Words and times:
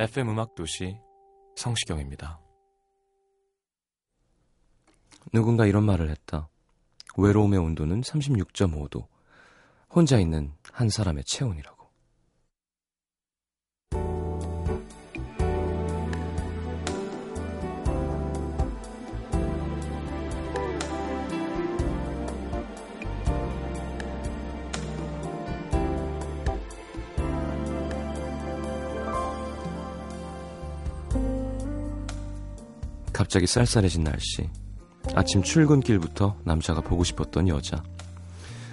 FM 0.00 0.30
음악 0.30 0.54
도시 0.54 0.96
성시경입니다. 1.56 2.40
누군가 5.30 5.66
이런 5.66 5.84
말을 5.84 6.08
했다. 6.08 6.48
외로움의 7.18 7.58
온도는 7.58 8.00
36.5도. 8.00 9.06
혼자 9.90 10.18
있는 10.18 10.54
한 10.72 10.88
사람의 10.88 11.24
체온이라고. 11.26 11.79
갑자기 33.30 33.46
쌀쌀해진 33.46 34.02
날씨. 34.02 34.50
아침 35.14 35.40
출근길부터 35.40 36.34
남자가 36.42 36.80
보고 36.80 37.04
싶었던 37.04 37.46
여자. 37.46 37.80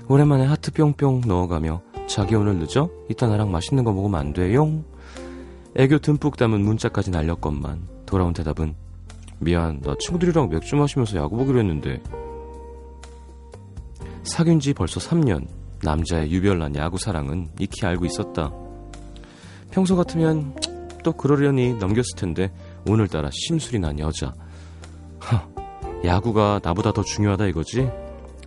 오랜만에 0.08 0.48
하트 0.48 0.72
뿅뿅 0.72 1.22
넣어가며 1.28 1.84
자기 2.08 2.34
오늘 2.34 2.58
늦어? 2.58 2.90
이따 3.08 3.28
나랑 3.28 3.52
맛있는 3.52 3.84
거 3.84 3.94
먹으면 3.94 4.20
안 4.20 4.34
돼용? 4.34 4.84
애교 5.76 6.00
듬뿍 6.00 6.38
담은 6.38 6.66
문자까지 6.66 7.12
날렸건만 7.12 7.88
돌아온 8.08 8.34
대답은 8.34 8.74
미안 9.38 9.80
나 9.82 9.94
친구들이랑 10.00 10.50
맥주 10.50 10.76
마시면서 10.76 11.18
야구 11.20 11.38
보기로 11.38 11.60
했는데 11.60 12.02
사귄 14.24 14.60
지 14.60 14.74
벌써 14.74 15.00
3년 15.00 15.48
남자의 15.84 16.32
유별난 16.32 16.76
야구 16.78 16.98
사랑은 16.98 17.50
익히 17.60 17.86
알고 17.86 18.06
있었다. 18.06 18.52
평소 19.70 19.96
같으면 19.96 20.56
또 21.04 21.14
그러려니 21.14 21.76
넘겼을 21.76 22.16
텐데 22.18 22.52
오늘따라 22.88 23.30
심술이 23.32 23.78
난 23.78 24.00
여자. 24.00 24.34
하, 25.28 25.46
야구가 26.06 26.62
나보다 26.64 26.94
더 26.94 27.04
중요하다 27.04 27.48
이거지? 27.48 27.90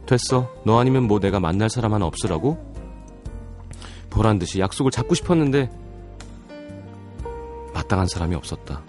됐어. 0.07 0.51
너 0.65 0.79
아니면 0.81 1.05
뭐 1.05 1.21
내가 1.21 1.39
만날 1.39 1.69
사람 1.69 1.93
하나 1.93 2.07
없으라고? 2.07 2.59
보란 4.09 4.39
듯이 4.39 4.59
약속을 4.59 4.91
잡고 4.91 5.15
싶었는데 5.15 5.71
마땅한 7.75 8.07
사람이 8.07 8.35
없었다. 8.35 8.83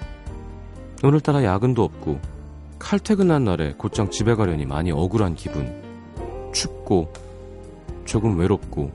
오늘따라 1.03 1.43
야근도 1.43 1.83
없고 1.83 2.19
칼퇴근한 2.79 3.43
날에 3.43 3.73
곧장 3.77 4.09
집에 4.09 4.35
가려니 4.35 4.65
많이 4.65 4.91
억울한 4.91 5.35
기분. 5.35 5.81
춥고 6.53 7.11
조금 8.05 8.39
외롭고 8.39 8.91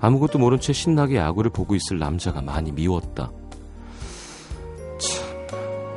아무것도 0.00 0.38
모른 0.38 0.60
채 0.60 0.72
신나게 0.72 1.16
야구를 1.16 1.50
보고 1.50 1.74
있을 1.74 1.98
남자가 1.98 2.40
많이 2.40 2.72
미웠다. 2.72 3.30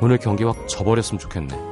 오늘 0.00 0.18
경기 0.18 0.42
확 0.42 0.68
져버렸으면 0.68 1.20
좋겠네. 1.20 1.71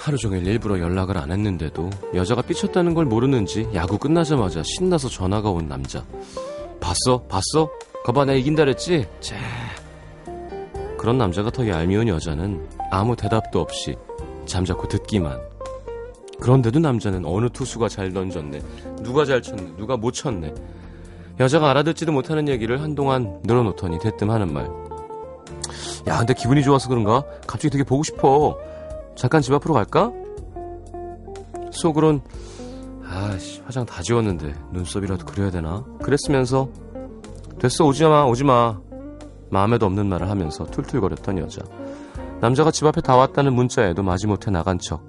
하루 0.00 0.16
종일 0.16 0.46
일부러 0.46 0.80
연락을 0.80 1.18
안 1.18 1.30
했는데도 1.30 1.90
여자가 2.14 2.40
삐쳤다는 2.40 2.94
걸 2.94 3.04
모르는지 3.04 3.68
야구 3.74 3.98
끝나자마자 3.98 4.62
신나서 4.64 5.10
전화가 5.10 5.50
온 5.50 5.68
남자. 5.68 6.02
봤어? 6.80 7.22
봤어? 7.28 7.70
거봐 8.04 8.24
나 8.24 8.32
이긴다 8.32 8.64
그랬지? 8.64 9.06
자. 9.20 9.36
그런 10.96 11.18
남자가 11.18 11.50
더 11.50 11.68
얄미운 11.68 12.08
여자는 12.08 12.66
아무 12.90 13.14
대답도 13.14 13.60
없이 13.60 13.94
잠자코 14.46 14.88
듣기만. 14.88 15.38
그런데도 16.40 16.78
남자는 16.78 17.26
어느 17.26 17.50
투수가 17.50 17.88
잘 17.88 18.10
던졌네. 18.10 18.58
누가 19.02 19.26
잘 19.26 19.42
쳤네. 19.42 19.76
누가 19.76 19.98
못 19.98 20.12
쳤네. 20.12 20.54
여자가 21.38 21.70
알아듣지도 21.70 22.10
못하는 22.10 22.48
얘기를 22.48 22.80
한동안 22.80 23.38
늘어놓더니 23.44 23.98
대뜸 23.98 24.30
하는 24.30 24.50
말. 24.50 24.64
야, 26.08 26.16
근데 26.18 26.32
기분이 26.32 26.62
좋아서 26.62 26.88
그런가? 26.88 27.22
갑자기 27.46 27.68
되게 27.68 27.84
보고 27.84 28.02
싶어. 28.02 28.56
잠깐 29.20 29.42
집 29.42 29.52
앞으로 29.52 29.74
갈까? 29.74 30.10
속으론 31.72 32.22
아씨 33.04 33.60
화장 33.66 33.84
다 33.84 34.00
지웠는데 34.00 34.54
눈썹이라도 34.72 35.26
그려야 35.26 35.50
되나? 35.50 35.84
그랬으면서 36.02 36.70
됐어 37.58 37.84
오지마 37.84 38.24
오지마 38.24 38.80
마음에도 39.50 39.84
없는 39.84 40.06
말을 40.06 40.30
하면서 40.30 40.64
툴툴거렸던 40.64 41.36
여자 41.36 41.60
남자가 42.40 42.70
집 42.70 42.86
앞에 42.86 43.02
다 43.02 43.14
왔다는 43.14 43.52
문자에도 43.52 44.02
마지못해 44.02 44.50
나간 44.50 44.78
척 44.78 45.06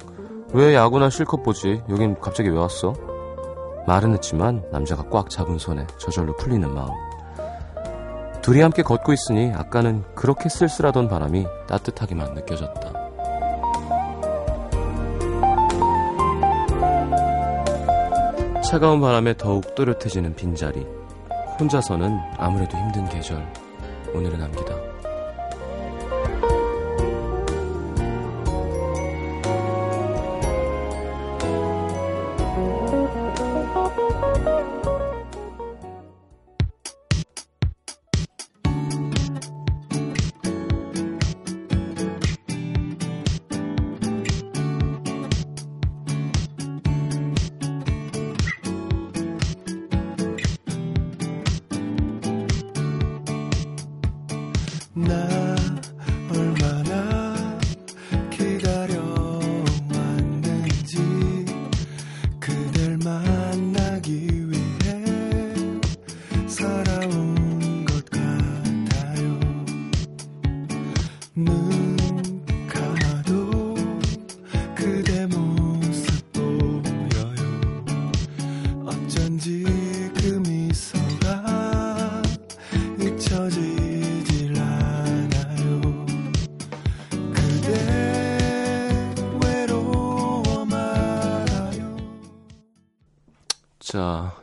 왜 0.52 0.76
야구나 0.76 1.10
실컷 1.10 1.42
보지 1.42 1.82
여긴 1.90 2.20
갑자기 2.20 2.50
왜 2.50 2.58
왔어? 2.58 2.94
말은 3.88 4.12
했지만 4.16 4.62
남자가 4.74 5.04
꽉 5.10 5.30
잡은 5.30 5.58
손에 5.58 5.88
저절로 5.98 6.36
풀리는 6.36 6.70
마음 6.70 6.90
둘이 8.42 8.60
함께 8.60 8.84
걷고 8.84 9.14
있으니 9.14 9.54
아까는 9.54 10.04
그렇게 10.16 10.50
쓸쓸하던 10.50 11.08
바람이 11.08 11.48
따뜻하게만 11.70 12.34
느껴졌다 12.34 13.11
차가운 18.72 19.02
바람에 19.02 19.36
더욱 19.36 19.76
또렷해지는 19.76 20.34
빈자리. 20.34 20.88
혼자서는 21.60 22.18
아무래도 22.38 22.78
힘든 22.78 23.04
계절. 23.10 23.46
오늘은 24.14 24.40
남기다. 24.40 24.91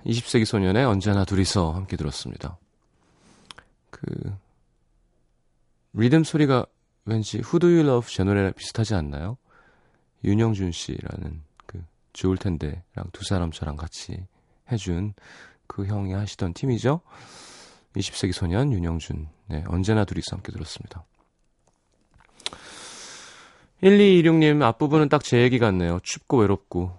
20세기 0.09 0.45
소년의 0.47 0.85
언제나 0.87 1.25
둘이서 1.25 1.73
함께 1.73 1.97
들었습니다. 1.97 2.59
그, 3.91 4.05
리듬 5.93 6.25
소리가 6.25 6.65
왠지 7.05 7.39
Who 7.39 7.59
Do 7.59 7.69
You 7.69 7.81
Love 7.81 8.13
제 8.13 8.25
노래랑 8.25 8.55
비슷하지 8.55 8.95
않나요? 8.95 9.37
윤영준 10.25 10.73
씨라는 10.73 11.43
그 11.67 11.85
좋을 12.13 12.39
텐데랑 12.39 13.11
두 13.13 13.25
사람 13.25 13.51
저랑 13.51 13.77
같이 13.77 14.27
해준 14.73 15.15
그 15.67 15.87
형이 15.87 16.13
하시던 16.13 16.55
팀이죠. 16.55 17.01
20세기 17.95 18.33
소년 18.33 18.73
윤영준. 18.73 19.29
네, 19.49 19.65
언제나 19.69 20.05
둘이서 20.05 20.37
함께 20.37 20.53
들었습니다. 20.53 21.05
1226님 23.83 24.63
앞부분은 24.63 25.09
딱 25.09 25.23
제 25.23 25.43
얘기 25.43 25.59
같네요. 25.59 26.01
춥고 26.03 26.39
외롭고. 26.39 26.97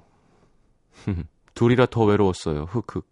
둘이라 1.59 1.87
더 1.87 2.05
외로웠어요. 2.05 2.63
흑흑. 2.71 3.05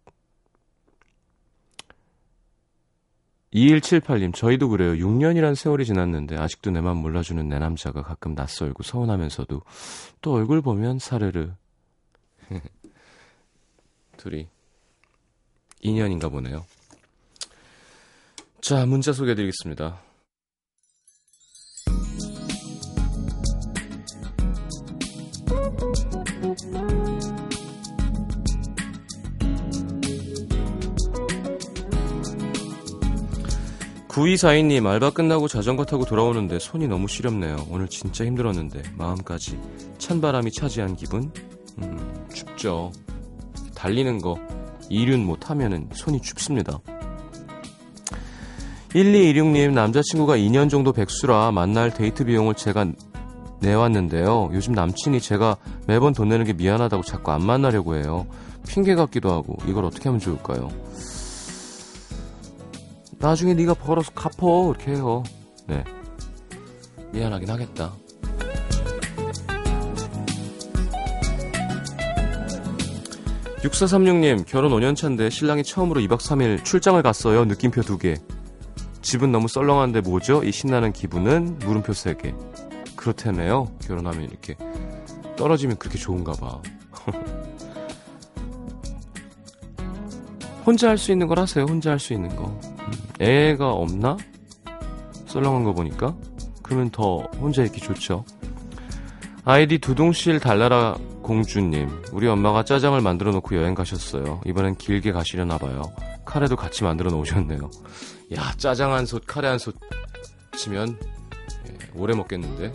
2178님, 3.54 4.34
저희도 4.34 4.70
그래요. 4.70 4.94
6년이란 4.94 5.54
세월이 5.54 5.84
지났는데, 5.86 6.38
아직도 6.38 6.72
내 6.72 6.80
맘 6.80 6.96
몰라주는 6.96 7.46
내 7.50 7.60
남자가 7.60 8.04
가끔 8.04 8.36
낯설고 8.36 8.84
서운하면서도, 8.84 9.62
또 10.22 10.34
얼굴 10.34 10.62
보면 10.62 10.98
사르르. 11.00 11.52
둘이, 14.16 14.48
인연인가 15.82 16.30
보네요. 16.30 16.66
자, 18.62 18.86
문자 18.86 19.12
소개해드리겠습니다. 19.12 20.02
구이사인님 34.18 34.88
알바 34.88 35.12
끝나고 35.12 35.48
자전거 35.48 35.86
타고 35.86 36.04
돌아오는데 36.04 36.58
손이 36.58 36.88
너무 36.88 37.08
시렵네요. 37.08 37.68
오늘 37.70 37.88
진짜 37.88 38.26
힘들었는데 38.26 38.82
마음까지 38.96 39.60
찬바람이 40.00 40.54
차지한 40.54 40.96
기분. 40.96 41.32
음, 41.78 42.26
춥죠. 42.34 42.92
달리는 43.76 44.20
거 44.20 44.40
이륜 44.90 45.24
못 45.24 45.52
하면은 45.52 45.88
손이 45.94 46.22
춥습니다. 46.22 46.80
1226님 48.90 49.74
남자친구가 49.74 50.36
2년 50.38 50.72
정도 50.72 50.94
백수라 50.94 51.52
만날 51.52 51.94
데이트 51.94 52.26
비용을 52.26 52.56
제가 52.56 52.88
내왔는데요. 53.62 54.50
요즘 54.52 54.74
남친이 54.74 55.22
제가 55.22 55.58
매번 55.86 56.14
돈 56.14 56.30
내는 56.30 56.44
게 56.44 56.54
미안하다고 56.54 57.04
자꾸 57.04 57.34
안 57.34 57.46
만나려고 57.46 57.96
해요. 57.96 58.26
핑계 58.68 58.96
같기도 58.96 59.32
하고 59.32 59.58
이걸 59.68 59.86
어떻게 59.86 60.10
하면 60.10 60.20
좋을까요? 60.20 60.70
나중에 63.20 63.54
네가 63.54 63.74
벌어서 63.74 64.12
갚어 64.12 64.70
이렇게 64.76 64.92
해요. 64.92 65.24
네. 65.68 65.84
미안하긴 67.12 67.50
하겠다. 67.50 67.94
육사삼육님 73.64 74.46
결혼 74.48 74.72
5년차인데 74.72 75.32
신랑이 75.32 75.64
처음으로 75.64 76.00
2박 76.02 76.20
3일 76.20 76.64
출장을 76.64 77.02
갔어요. 77.02 77.46
느낌표 77.46 77.82
2개. 77.82 78.20
집은 79.02 79.32
너무 79.32 79.48
썰렁한데 79.48 80.02
뭐죠? 80.02 80.44
이 80.44 80.52
신나는 80.52 80.94
기분은 80.94 81.60
물음표 81.60 81.94
3개. 81.94 82.36
그렇다며요. 82.96 83.66
결혼하면 83.82 84.24
이렇게 84.24 84.56
떨어지면 85.38 85.78
그렇게 85.78 85.98
좋은가 85.98 86.34
봐. 86.34 86.62
혼자 90.66 90.90
할 90.90 90.98
수 90.98 91.12
있는 91.14 91.28
걸 91.28 91.40
하세요. 91.40 91.64
혼자 91.66 91.92
할 91.92 92.00
수 92.00 92.14
있는 92.14 92.36
거. 92.36 92.60
애가 93.20 93.72
없나? 93.72 94.18
썰렁한 95.28 95.64
거 95.64 95.74
보니까. 95.74 96.16
그러면 96.64 96.90
더 96.90 97.20
혼자 97.40 97.64
있기 97.64 97.80
좋죠. 97.82 98.26
아이디 99.46 99.78
두둥실 99.78 100.40
달나라 100.40 100.96
공주님. 101.22 101.90
우리 102.12 102.28
엄마가 102.28 102.64
짜장을 102.64 103.00
만들어 103.02 103.32
놓고 103.32 103.56
여행 103.56 103.74
가셨어요. 103.76 104.42
이번엔 104.46 104.76
길게 104.76 105.12
가시려나 105.12 105.58
봐요. 105.58 105.82
카레도 106.26 106.56
같이 106.56 106.84
만들어 106.84 107.10
놓으셨네요. 107.12 107.70
야, 108.36 108.52
짜장 108.58 108.94
한 108.94 109.06
솥, 109.06 109.24
카레 109.26 109.48
한 109.48 109.58
솥 109.58 109.76
치면 110.56 110.98
예, 111.70 111.78
오래 111.96 112.14
먹겠는데. 112.16 112.74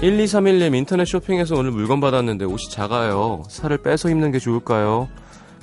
1231님 0.00 0.76
인터넷 0.76 1.04
쇼핑에서 1.04 1.56
오늘 1.56 1.72
물건 1.72 2.00
받았는데 2.00 2.44
옷이 2.44 2.70
작아요. 2.70 3.42
살을 3.48 3.78
빼서 3.78 4.08
입는 4.10 4.30
게 4.30 4.38
좋을까요? 4.38 5.08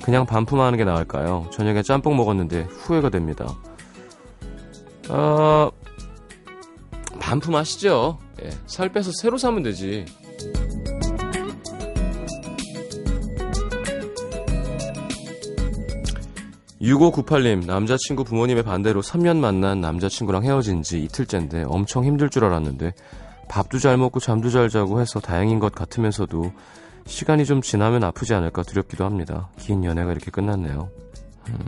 그냥 0.06 0.24
반품하는 0.24 0.78
게 0.78 0.84
나을까요? 0.84 1.48
저녁에 1.50 1.82
짬뽕 1.82 2.16
먹었는데 2.16 2.68
후회가 2.70 3.08
됩니다. 3.08 3.44
어, 5.08 5.68
반품하시죠. 7.18 8.16
예, 8.44 8.50
살 8.66 8.92
빼서 8.92 9.10
새로 9.20 9.36
사면 9.36 9.64
되지. 9.64 10.04
6598님, 16.80 17.66
남자친구 17.66 18.22
부모님의 18.22 18.62
반대로 18.62 19.02
3년 19.02 19.38
만난 19.38 19.80
남자친구랑 19.80 20.44
헤어진 20.44 20.84
지 20.84 21.02
이틀째인데 21.02 21.64
엄청 21.66 22.04
힘들 22.04 22.30
줄 22.30 22.44
알았는데 22.44 22.92
밥도 23.48 23.80
잘 23.80 23.96
먹고 23.96 24.20
잠도 24.20 24.50
잘 24.50 24.68
자고 24.68 25.00
해서 25.00 25.18
다행인 25.18 25.58
것 25.58 25.74
같으면서도 25.74 26.52
시간이 27.06 27.44
좀 27.46 27.62
지나면 27.62 28.04
아프지 28.04 28.34
않을까 28.34 28.62
두렵기도 28.62 29.04
합니다. 29.04 29.48
긴 29.58 29.84
연애가 29.84 30.10
이렇게 30.12 30.30
끝났네요. 30.30 30.90
음. 31.48 31.58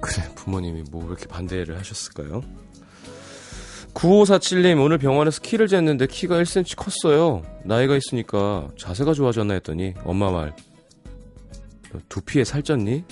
그래, 0.00 0.22
부모님이 0.34 0.84
뭐 0.90 1.04
이렇게 1.06 1.26
반대를 1.26 1.78
하셨을까요? 1.78 2.42
9547님, 3.94 4.84
오늘 4.84 4.98
병원에서 4.98 5.40
키를 5.40 5.68
쟀는데 5.68 6.08
키가 6.08 6.36
1cm 6.42 6.76
컸어요. 6.76 7.42
나이가 7.64 7.96
있으니까 7.96 8.68
자세가 8.78 9.14
좋아졌나 9.14 9.54
했더니 9.54 9.94
엄마 10.04 10.30
말. 10.30 10.54
두피에 12.10 12.42
살쪘니? 12.42 13.04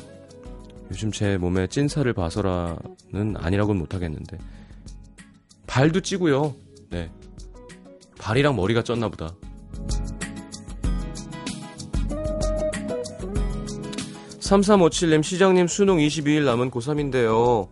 요즘 0.90 1.10
제 1.10 1.38
몸에 1.38 1.66
찐살을 1.66 2.12
봐서라는 2.12 3.36
아니라고는 3.36 3.80
못하겠는데. 3.80 4.38
발도 5.66 6.00
찌고요. 6.00 6.54
네. 6.90 7.10
발이랑 8.24 8.56
머리가 8.56 8.82
쪘나 8.82 9.10
보다. 9.10 9.34
3357님 14.40 15.22
시장님 15.22 15.66
수능 15.66 15.98
22일 15.98 16.44
남은 16.44 16.70
고3인데요. 16.70 17.68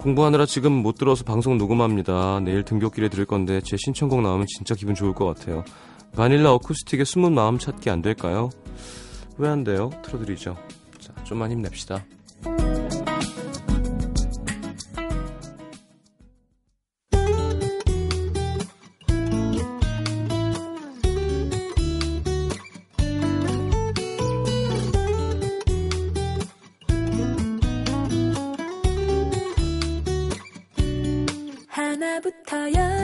공부하느라 0.00 0.44
지금 0.46 0.72
못 0.72 0.96
들어서 0.98 1.24
방송 1.24 1.56
녹음합니다. 1.56 2.40
내일 2.40 2.64
등교길에 2.64 3.08
들을 3.08 3.24
건데 3.26 3.60
제 3.64 3.76
신청곡 3.76 4.22
나오면 4.22 4.46
진짜 4.48 4.74
기분 4.74 4.94
좋을 4.94 5.14
것 5.14 5.24
같아요. 5.26 5.64
바닐라 6.16 6.52
어쿠스틱의 6.54 7.04
숨은 7.06 7.32
마음 7.32 7.58
찾기 7.58 7.88
안 7.90 8.02
될까요? 8.02 8.50
왜 9.38 9.48
안 9.48 9.64
돼요? 9.64 9.90
틀어드리죠. 10.02 10.56
자, 10.98 11.12
좀만 11.24 11.50
힘냅시다. 11.52 12.04
자, 32.20 32.95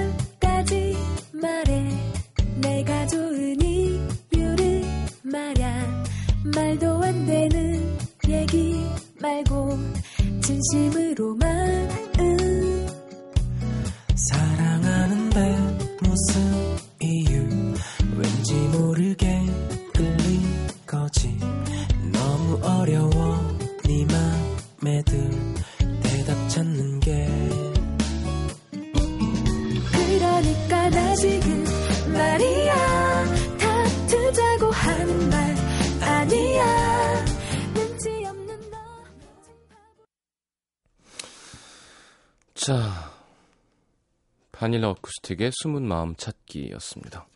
바닐라 44.52 44.90
어쿠스틱의 44.90 45.50
숨은 45.52 45.82
마음 45.82 46.14
찾기였습니다. 46.14 47.26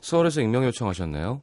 서울에서 0.00 0.40
익명 0.40 0.64
요청하셨나요? 0.64 1.42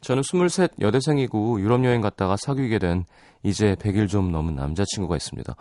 저는 0.00 0.22
23 0.22 0.68
여대생이고 0.80 1.60
유럽 1.60 1.84
여행 1.84 2.00
갔다가 2.00 2.36
사귀게 2.36 2.78
된 2.78 3.04
이제 3.42 3.74
100일 3.76 4.08
좀 4.08 4.32
넘은 4.32 4.54
남자친구가 4.56 5.16
있습니다. 5.16 5.54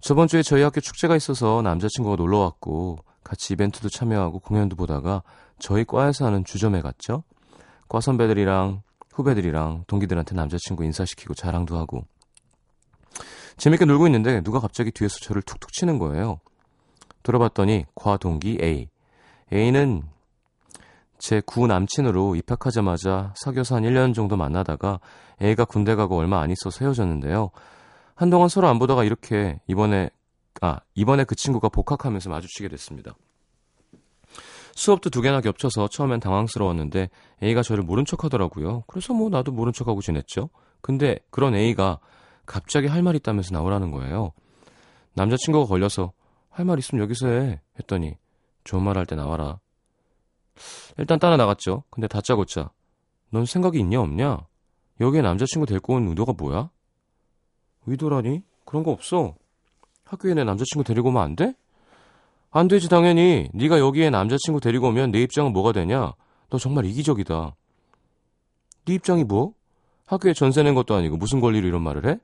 저번 0.00 0.28
주에 0.28 0.42
저희 0.42 0.62
학교 0.62 0.80
축제가 0.80 1.16
있어서 1.16 1.62
남자친구가 1.62 2.16
놀러 2.16 2.38
왔고 2.38 2.98
같이 3.22 3.54
이벤트도 3.54 3.88
참여하고 3.88 4.40
공연도 4.40 4.76
보다가 4.76 5.22
저희 5.58 5.84
과에서 5.84 6.26
하는 6.26 6.44
주점에 6.44 6.82
갔죠. 6.82 7.22
과 7.88 8.00
선배들이랑 8.00 8.82
후배들이랑 9.14 9.84
동기들한테 9.86 10.34
남자친구 10.34 10.84
인사시키고 10.84 11.34
자랑도 11.34 11.78
하고 11.78 12.04
재밌게 13.56 13.84
놀고 13.84 14.06
있는데 14.08 14.40
누가 14.42 14.60
갑자기 14.60 14.90
뒤에서 14.90 15.18
저를 15.20 15.42
툭툭 15.42 15.72
치는 15.72 15.98
거예요. 15.98 16.40
들어봤더니 17.22 17.86
과 17.94 18.16
동기 18.16 18.58
A. 18.62 18.88
A는 19.52 20.02
제 21.18 21.40
구 21.40 21.66
남친으로 21.66 22.36
입학하자마자 22.36 23.32
사귀어서 23.36 23.76
한 23.76 23.84
1년 23.84 24.14
정도 24.14 24.36
만나다가 24.36 25.00
A가 25.40 25.64
군대 25.64 25.94
가고 25.94 26.18
얼마 26.18 26.40
안 26.40 26.50
있어서 26.50 26.84
헤어졌는데요. 26.84 27.50
한동안 28.14 28.48
서로 28.48 28.68
안 28.68 28.78
보다가 28.78 29.04
이렇게 29.04 29.60
이번에 29.66 30.10
아 30.60 30.80
이번에 30.94 31.24
그 31.24 31.34
친구가 31.34 31.68
복학하면서 31.70 32.30
마주치게 32.30 32.68
됐습니다. 32.68 33.14
수업도 34.74 35.08
두 35.10 35.22
개나 35.22 35.40
겹쳐서 35.40 35.88
처음엔 35.88 36.20
당황스러웠는데 36.20 37.08
A가 37.42 37.62
저를 37.62 37.84
모른 37.84 38.04
척 38.04 38.24
하더라고요. 38.24 38.82
그래서 38.86 39.14
뭐 39.14 39.30
나도 39.30 39.52
모른 39.52 39.72
척하고 39.72 40.00
지냈죠. 40.00 40.50
근데 40.80 41.18
그런 41.30 41.54
A가 41.54 42.00
갑자기 42.46 42.86
할 42.86 43.02
말 43.02 43.14
있다면서 43.16 43.54
나오라는 43.54 43.90
거예요. 43.90 44.32
남자친구가 45.14 45.66
걸려서 45.66 46.12
할 46.50 46.64
말 46.64 46.78
있으면 46.78 47.02
여기서 47.04 47.28
해 47.28 47.60
했더니 47.78 48.16
좋은 48.64 48.82
말 48.82 48.96
할 48.96 49.06
때 49.06 49.14
나와라. 49.16 49.60
일단 50.98 51.18
따라 51.18 51.36
나갔죠. 51.36 51.82
근데 51.90 52.06
다짜고짜 52.06 52.70
넌 53.30 53.44
생각이 53.44 53.78
있냐 53.80 54.00
없냐? 54.00 54.46
여기에 55.00 55.22
남자친구 55.22 55.66
데리고 55.66 55.94
온 55.94 56.08
의도가 56.08 56.34
뭐야? 56.34 56.70
의도라니? 57.86 58.42
그런 58.64 58.84
거 58.84 58.92
없어. 58.92 59.34
학교에 60.04 60.34
내 60.34 60.44
남자친구 60.44 60.84
데리고 60.84 61.08
오면 61.08 61.20
안 61.22 61.34
돼? 61.36 61.54
안 62.52 62.68
되지 62.68 62.88
당연히. 62.88 63.50
네가 63.52 63.80
여기에 63.80 64.10
남자친구 64.10 64.60
데리고 64.60 64.88
오면 64.88 65.10
내 65.10 65.20
입장은 65.22 65.52
뭐가 65.52 65.72
되냐? 65.72 66.12
너 66.50 66.58
정말 66.58 66.84
이기적이다. 66.84 67.56
네 68.84 68.94
입장이 68.94 69.24
뭐? 69.24 69.54
학교에 70.06 70.32
전세 70.34 70.62
낸 70.62 70.74
것도 70.74 70.94
아니고 70.94 71.16
무슨 71.16 71.40
권리로 71.40 71.66
이런 71.66 71.82
말을 71.82 72.06
해? 72.08 72.18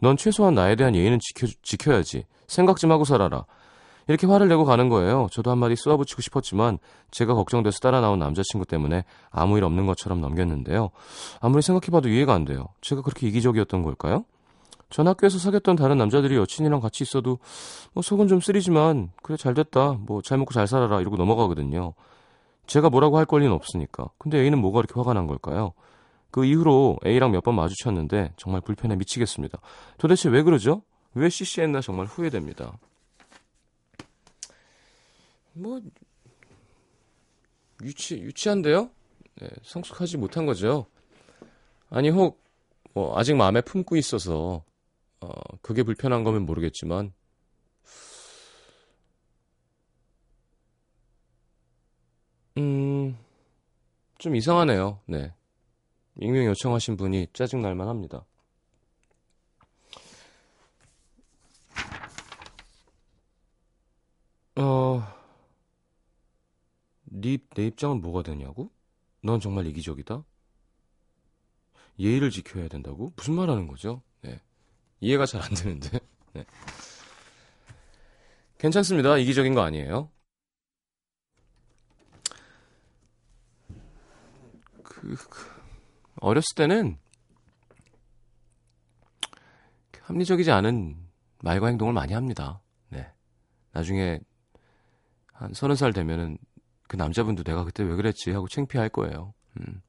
넌 0.00 0.16
최소한 0.16 0.54
나에 0.54 0.76
대한 0.76 0.94
예의는 0.94 1.18
지켜, 1.20 1.46
지켜야지. 1.62 2.24
생각 2.46 2.76
좀 2.78 2.92
하고 2.92 3.04
살아라. 3.04 3.44
이렇게 4.08 4.26
화를 4.26 4.48
내고 4.48 4.64
가는 4.64 4.88
거예요. 4.88 5.26
저도 5.32 5.50
한마디 5.50 5.74
쏘아붙이고 5.74 6.22
싶었지만 6.22 6.78
제가 7.10 7.34
걱정돼서 7.34 7.80
따라 7.80 8.00
나온 8.00 8.20
남자친구 8.20 8.66
때문에 8.66 9.04
아무 9.30 9.58
일 9.58 9.64
없는 9.64 9.86
것처럼 9.86 10.20
넘겼는데요. 10.20 10.90
아무리 11.40 11.62
생각해봐도 11.62 12.08
이해가 12.08 12.32
안 12.32 12.44
돼요. 12.44 12.66
제가 12.82 13.02
그렇게 13.02 13.26
이기적이었던 13.26 13.82
걸까요? 13.82 14.24
전 14.90 15.08
학교에서 15.08 15.38
사귀었던 15.38 15.74
다른 15.74 15.98
남자들이 15.98 16.36
여친이랑 16.36 16.78
같이 16.80 17.02
있어도 17.02 17.40
뭐 17.92 18.02
속은 18.02 18.28
좀 18.28 18.40
쓰리지만 18.40 19.10
그래 19.22 19.36
잘 19.36 19.54
됐다. 19.54 19.94
뭐 20.06 20.22
잘 20.22 20.38
먹고 20.38 20.54
잘 20.54 20.68
살아라 20.68 21.00
이러고 21.00 21.16
넘어가거든요. 21.16 21.94
제가 22.68 22.90
뭐라고 22.90 23.18
할 23.18 23.24
권리는 23.26 23.52
없으니까. 23.52 24.10
근데 24.18 24.38
A는 24.38 24.60
뭐가 24.60 24.78
이렇게 24.80 24.94
화가 24.94 25.14
난 25.14 25.26
걸까요? 25.26 25.72
그 26.30 26.44
이후로 26.44 26.98
A랑 27.06 27.32
몇 27.32 27.42
번 27.44 27.54
마주쳤는데 27.56 28.32
정말 28.36 28.60
불편해 28.60 28.96
미치겠습니다. 28.96 29.60
도대체 29.98 30.28
왜 30.28 30.42
그러죠? 30.42 30.82
왜 31.14 31.28
CC했나 31.30 31.80
정말 31.80 32.06
후회됩니다. 32.06 32.78
뭐 35.52 35.80
유치 37.82 38.18
유치한데요? 38.18 38.90
네, 39.40 39.48
성숙하지 39.62 40.16
못한 40.18 40.46
거죠. 40.46 40.86
아니 41.90 42.10
혹 42.10 42.46
뭐 42.94 43.18
아직 43.18 43.34
마음에 43.36 43.60
품고 43.60 43.96
있어서 43.96 44.64
어 45.20 45.30
그게 45.62 45.82
불편한 45.82 46.24
거면 46.24 46.46
모르겠지만 46.46 47.12
음. 52.58 53.16
좀 54.18 54.34
이상하네요. 54.36 55.00
네. 55.06 55.32
익명 56.20 56.44
요청하신 56.46 56.96
분이 56.96 57.28
짜증 57.32 57.62
날만 57.62 57.88
합니다. 57.88 58.24
어, 64.56 65.02
네, 67.04 67.38
내 67.54 67.66
입장은 67.66 68.00
뭐가 68.00 68.22
되냐고? 68.22 68.70
넌 69.22 69.40
정말 69.40 69.66
이기적이다? 69.66 70.24
예의를 71.98 72.30
지켜야 72.30 72.68
된다고? 72.68 73.12
무슨 73.16 73.34
말 73.34 73.48
하는 73.50 73.66
거죠? 73.66 74.02
네. 74.22 74.40
이해가 75.00 75.26
잘 75.26 75.42
안 75.42 75.54
되는데. 75.54 75.98
네. 76.34 76.44
괜찮습니다. 78.58 79.18
이기적인 79.18 79.54
거 79.54 79.62
아니에요. 79.62 80.10
그, 84.82 85.14
그 85.28 85.55
어렸을 86.20 86.54
때는 86.56 86.98
합리적이지 90.02 90.50
않은 90.52 90.96
말과 91.42 91.66
행동을 91.66 91.92
많이 91.92 92.12
합니다. 92.12 92.60
네. 92.90 93.10
나중에 93.72 94.20
한 95.32 95.52
서른 95.52 95.74
살 95.74 95.92
되면은 95.92 96.38
그 96.88 96.96
남자분도 96.96 97.42
내가 97.42 97.64
그때 97.64 97.82
왜 97.82 97.96
그랬지 97.96 98.30
하고 98.30 98.46
창피할 98.46 98.88
거예요. 98.88 99.34
음. 99.58 99.82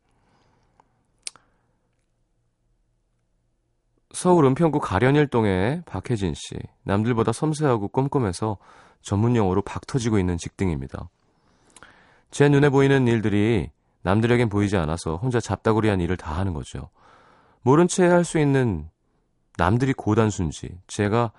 서울 4.12 4.46
은평구 4.46 4.80
가련일동의 4.80 5.84
박혜진 5.86 6.34
씨. 6.34 6.56
남들보다 6.84 7.32
섬세하고 7.32 7.90
꼼꼼해서 7.90 8.58
전문 9.02 9.36
용어로 9.36 9.62
박 9.62 9.86
터지고 9.86 10.18
있는 10.18 10.38
직등입니다. 10.38 11.10
제 12.32 12.50
눈에 12.50 12.70
보이는 12.70 13.08
일들이 13.08 13.70
남들에겐 14.08 14.48
보이지 14.48 14.78
않아서 14.78 15.18
혼자 15.18 15.42
잡다구리한 15.42 16.00
일을 16.00 16.16
다 16.16 16.32
하는 16.38 16.54
거죠. 16.54 16.90
모른 17.62 17.90
채 17.90 18.08
할 18.08 18.24
수 18.24 18.40
있는 18.40 18.90
남들이 19.58 19.92
고단순지, 19.92 20.80
제가 20.88 21.34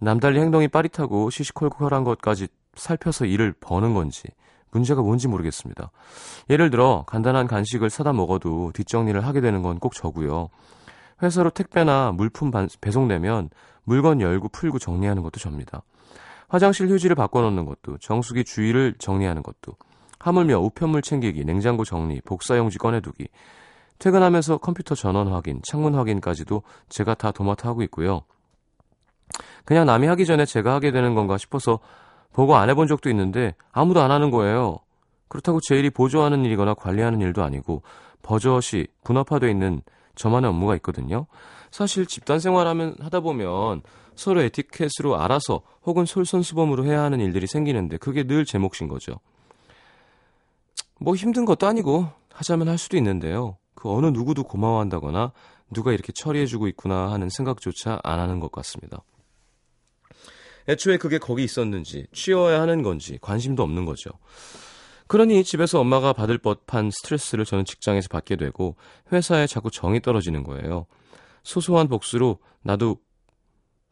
남달리 0.00 0.40
행동이 0.40 0.66
빠릿하고 0.66 1.30
시시콜콜한 1.30 2.02
것까지 2.02 2.48
살펴서 2.74 3.26
일을 3.26 3.54
버는 3.60 3.94
건지 3.94 4.26
문제가 4.72 5.02
뭔지 5.02 5.28
모르겠습니다. 5.28 5.92
예를 6.50 6.70
들어 6.70 7.04
간단한 7.06 7.46
간식을 7.46 7.90
사다 7.90 8.12
먹어도 8.12 8.72
뒷정리를 8.74 9.24
하게 9.24 9.40
되는 9.40 9.62
건 9.62 9.78
꼭 9.78 9.94
저고요. 9.94 10.48
회사로 11.22 11.50
택배나 11.50 12.10
물품 12.10 12.50
배송되면 12.80 13.50
물건 13.84 14.20
열고 14.20 14.48
풀고 14.48 14.80
정리하는 14.80 15.22
것도 15.22 15.38
접니다. 15.38 15.82
화장실 16.48 16.88
휴지를 16.88 17.14
바꿔놓는 17.14 17.64
것도 17.66 17.98
정수기 17.98 18.42
주위를 18.42 18.96
정리하는 18.98 19.44
것도 19.44 19.76
하물며 20.24 20.58
우편물 20.58 21.02
챙기기, 21.02 21.44
냉장고 21.44 21.84
정리, 21.84 22.22
복사용지 22.22 22.78
꺼내두기, 22.78 23.28
퇴근하면서 23.98 24.56
컴퓨터 24.56 24.94
전원 24.94 25.28
확인, 25.28 25.60
창문 25.62 25.94
확인까지도 25.94 26.62
제가 26.88 27.12
다 27.12 27.30
도맡아 27.30 27.68
하고 27.68 27.82
있고요. 27.82 28.22
그냥 29.66 29.84
남이 29.84 30.06
하기 30.06 30.24
전에 30.24 30.46
제가 30.46 30.72
하게 30.72 30.92
되는 30.92 31.14
건가 31.14 31.36
싶어서 31.36 31.78
보고 32.32 32.56
안 32.56 32.70
해본 32.70 32.86
적도 32.86 33.10
있는데 33.10 33.54
아무도 33.70 34.00
안 34.00 34.10
하는 34.10 34.30
거예요. 34.30 34.78
그렇다고 35.28 35.60
제 35.60 35.76
일이 35.76 35.90
보조하는 35.90 36.46
일이거나 36.46 36.72
관리하는 36.72 37.20
일도 37.20 37.42
아니고 37.42 37.82
버젓이 38.22 38.86
분업화되어 39.04 39.50
있는 39.50 39.82
저만의 40.14 40.48
업무가 40.48 40.74
있거든요. 40.76 41.26
사실 41.70 42.06
집단 42.06 42.38
생활하면 42.40 42.96
하다 42.98 43.20
보면 43.20 43.82
서로 44.14 44.40
에티켓으로 44.40 45.20
알아서 45.20 45.60
혹은 45.84 46.06
솔선수범으로 46.06 46.86
해야 46.86 47.02
하는 47.02 47.20
일들이 47.20 47.46
생기는데 47.46 47.98
그게 47.98 48.22
늘 48.24 48.46
제 48.46 48.56
몫인 48.56 48.88
거죠. 48.88 49.20
뭐 51.00 51.14
힘든 51.14 51.44
것도 51.44 51.66
아니고 51.66 52.08
하자면 52.32 52.68
할 52.68 52.78
수도 52.78 52.96
있는데요. 52.96 53.58
그 53.74 53.90
어느 53.92 54.06
누구도 54.06 54.44
고마워한다거나 54.44 55.32
누가 55.72 55.92
이렇게 55.92 56.12
처리해주고 56.12 56.68
있구나 56.68 57.10
하는 57.12 57.28
생각조차 57.28 58.00
안 58.02 58.18
하는 58.20 58.40
것 58.40 58.52
같습니다. 58.52 59.02
애초에 60.68 60.96
그게 60.96 61.18
거기 61.18 61.44
있었는지 61.44 62.06
취어야 62.12 62.60
하는 62.60 62.82
건지 62.82 63.18
관심도 63.20 63.62
없는 63.62 63.84
거죠. 63.84 64.10
그러니 65.06 65.44
집에서 65.44 65.80
엄마가 65.80 66.14
받을 66.14 66.38
법한 66.38 66.90
스트레스를 66.90 67.44
저는 67.44 67.66
직장에서 67.66 68.08
받게 68.08 68.36
되고 68.36 68.76
회사에 69.12 69.46
자꾸 69.46 69.70
정이 69.70 70.00
떨어지는 70.00 70.42
거예요. 70.44 70.86
소소한 71.42 71.88
복수로 71.88 72.38
나도 72.62 72.96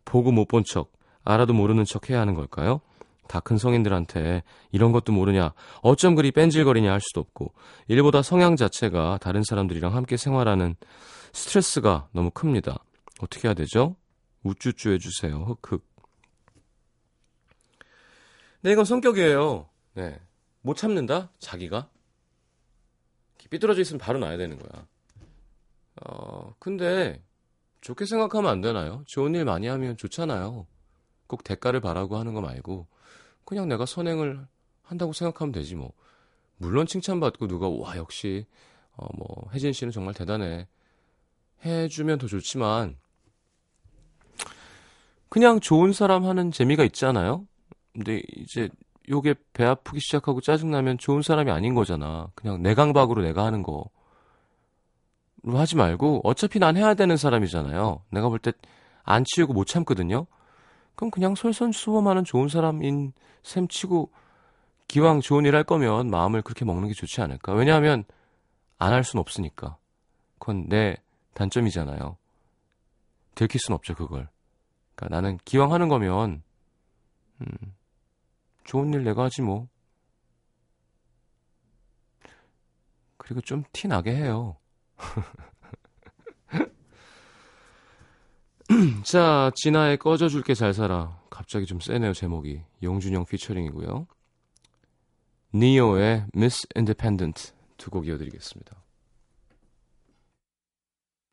보고 0.06 0.32
못 0.32 0.48
본 0.48 0.64
척, 0.64 0.92
알아도 1.24 1.52
모르는 1.52 1.84
척 1.84 2.08
해야 2.08 2.20
하는 2.20 2.34
걸까요? 2.34 2.80
다 3.28 3.40
큰 3.40 3.56
성인들한테 3.58 4.42
이런 4.72 4.92
것도 4.92 5.12
모르냐, 5.12 5.52
어쩜 5.82 6.14
그리 6.14 6.32
뺀질거리냐 6.32 6.92
할 6.92 7.00
수도 7.00 7.20
없고, 7.20 7.54
일보다 7.88 8.22
성향 8.22 8.56
자체가 8.56 9.18
다른 9.20 9.42
사람들이랑 9.42 9.94
함께 9.94 10.16
생활하는 10.16 10.76
스트레스가 11.32 12.08
너무 12.12 12.30
큽니다. 12.30 12.84
어떻게 13.20 13.48
해야 13.48 13.54
되죠? 13.54 13.96
우쭈쭈 14.42 14.90
해주세요. 14.90 15.56
흑흑. 15.62 15.84
네, 18.62 18.72
이건 18.72 18.84
성격이에요. 18.84 19.68
네. 19.94 20.20
못 20.60 20.76
참는다? 20.76 21.30
자기가? 21.38 21.88
삐뚤어져 23.50 23.82
있으면 23.82 23.98
바로 23.98 24.18
놔야 24.18 24.38
되는 24.38 24.58
거야. 24.58 24.86
어, 26.06 26.54
근데 26.58 27.22
좋게 27.82 28.06
생각하면 28.06 28.50
안 28.50 28.60
되나요? 28.62 29.02
좋은 29.06 29.34
일 29.34 29.44
많이 29.44 29.66
하면 29.66 29.96
좋잖아요. 29.96 30.66
꼭 31.32 31.44
대가를 31.44 31.80
바라고 31.80 32.18
하는 32.18 32.34
거 32.34 32.42
말고 32.42 32.86
그냥 33.46 33.66
내가 33.66 33.86
선행을 33.86 34.46
한다고 34.82 35.14
생각하면 35.14 35.50
되지 35.50 35.74
뭐. 35.76 35.94
물론 36.58 36.86
칭찬받고 36.86 37.48
누가 37.48 37.70
와 37.70 37.96
역시 37.96 38.44
어 38.96 39.06
뭐 39.16 39.48
혜진 39.54 39.72
씨는 39.72 39.90
정말 39.92 40.12
대단해 40.12 40.68
해주면 41.64 42.18
더 42.18 42.26
좋지만 42.26 42.98
그냥 45.30 45.58
좋은 45.60 45.94
사람 45.94 46.26
하는 46.26 46.50
재미가 46.52 46.84
있잖아요. 46.84 47.46
근데 47.94 48.20
이제 48.36 48.68
요게 49.08 49.34
배 49.54 49.64
아프기 49.64 50.00
시작하고 50.00 50.42
짜증나면 50.42 50.98
좋은 50.98 51.22
사람이 51.22 51.50
아닌 51.50 51.74
거잖아. 51.74 52.28
그냥 52.34 52.62
내강박으로 52.62 53.22
내가 53.22 53.44
하는 53.46 53.62
거. 53.62 53.88
하지 55.46 55.76
말고 55.76 56.20
어차피 56.24 56.58
난 56.58 56.76
해야 56.76 56.92
되는 56.94 57.16
사람이잖아요. 57.16 58.02
내가 58.10 58.28
볼 58.28 58.38
때 58.40 58.52
안 59.04 59.24
치우고 59.24 59.52
못 59.52 59.66
참거든요. 59.66 60.26
그럼 60.94 61.10
그냥 61.10 61.34
솔선수범하는 61.34 62.24
좋은 62.24 62.48
사람인 62.48 63.12
셈 63.42 63.68
치고 63.68 64.10
기왕 64.88 65.20
좋은 65.20 65.44
일 65.46 65.54
할 65.54 65.64
거면 65.64 66.10
마음을 66.10 66.42
그렇게 66.42 66.64
먹는 66.64 66.88
게 66.88 66.94
좋지 66.94 67.20
않을까. 67.22 67.52
왜냐하면 67.54 68.04
안 68.78 68.92
할 68.92 69.04
순 69.04 69.20
없으니까. 69.20 69.76
그건 70.38 70.68
내 70.68 70.96
단점이잖아요. 71.34 72.16
들킬 73.34 73.60
순 73.60 73.74
없죠, 73.74 73.94
그걸. 73.94 74.28
그러니까 74.94 75.16
나는 75.20 75.38
기왕 75.44 75.72
하는 75.72 75.88
거면 75.88 76.42
음, 77.40 77.46
좋은 78.64 78.92
일 78.92 79.04
내가 79.04 79.24
하지 79.24 79.42
뭐. 79.42 79.68
그리고 83.16 83.40
좀 83.40 83.64
티 83.72 83.88
나게 83.88 84.14
해요. 84.14 84.56
자, 89.04 89.50
진아의 89.54 89.98
꺼져줄게 89.98 90.54
잘 90.54 90.72
살아. 90.72 91.18
갑자기 91.30 91.66
좀 91.66 91.80
세네요, 91.80 92.12
제목이. 92.14 92.62
용준영 92.82 93.26
피처링이고요. 93.26 94.06
니오의 95.54 96.26
Miss 96.34 96.66
Independent 96.76 97.52
두 97.76 97.90
곡 97.90 98.06
이어드리겠습니다. 98.06 98.76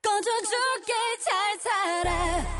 꺼져줄게 0.01 0.93
잘 1.23 1.59
살아 1.59 2.59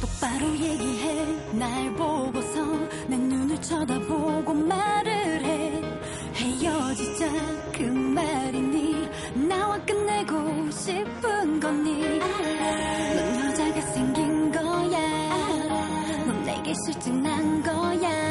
똑바로 0.00 0.46
얘기해 0.56 1.24
날 1.58 1.92
보고서 1.94 2.62
쳐다보고 3.60 4.54
말을 4.54 5.44
해. 5.44 5.82
헤어지자 6.34 7.26
그 7.72 7.82
말이니. 7.82 9.08
나와 9.48 9.78
끝내고 9.84 10.70
싶은 10.70 11.60
거니. 11.60 12.18
넌 12.18 13.46
여자가 13.46 13.80
생긴 13.92 14.52
거야. 14.52 14.98
넌 16.26 16.42
내게 16.44 16.72
실증 16.84 17.22
난 17.22 17.62
거야 17.62 18.27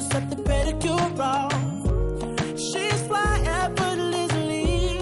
just 0.00 0.12
set 0.12 0.30
the 0.30 0.36
pedicure 0.36 1.18
off. 1.18 1.52
She's 2.58 3.00
fly 3.06 3.40
effortlessly. 3.60 4.98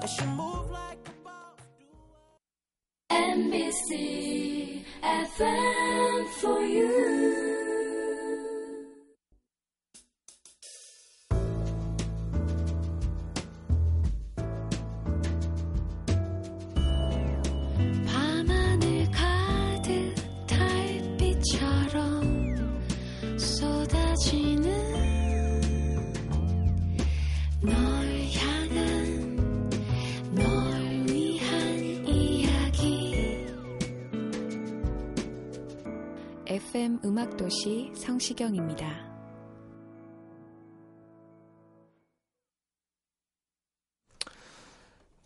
And 0.00 0.10
she 0.14 0.24
move 0.26 0.70
like 0.70 0.98
a 1.08 1.24
boss. 1.24 1.58
MBC 3.10 4.84
FM 5.02 6.28
for 6.40 6.60
you. 6.60 7.09
음악도시 37.50 37.92
성시경입니다. 37.96 38.86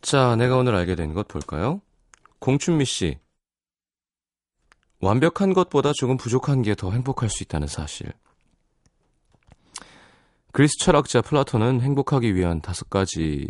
자, 0.00 0.34
내가 0.37 0.56
오늘 0.56 0.74
알게 0.74 0.94
된 0.94 1.14
것 1.14 1.28
볼까요? 1.28 1.80
공춘미 2.38 2.87
씨. 2.87 3.18
완벽한 5.00 5.52
것보다 5.52 5.92
조금 5.94 6.16
부족한 6.16 6.62
게 6.62 6.74
더 6.74 6.90
행복할 6.92 7.28
수 7.28 7.42
있다는 7.42 7.68
사실. 7.68 8.10
그리스 10.52 10.78
철학자 10.78 11.20
플라톤은 11.20 11.82
행복하기 11.82 12.34
위한 12.34 12.60
다섯 12.60 12.88
가지, 12.88 13.46